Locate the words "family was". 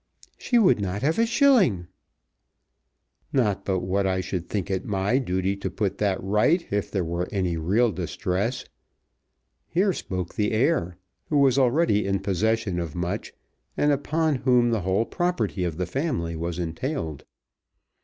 15.85-16.57